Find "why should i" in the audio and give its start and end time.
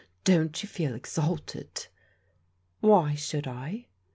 2.79-3.85